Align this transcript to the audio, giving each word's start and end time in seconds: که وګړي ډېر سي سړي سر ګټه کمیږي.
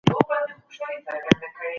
که 0.07 0.11
وګړي 0.17 0.41
ډېر 0.47 0.59
سي 0.67 0.79
سړي 0.79 0.97
سر 1.05 1.15
ګټه 1.27 1.47
کمیږي. 1.53 1.67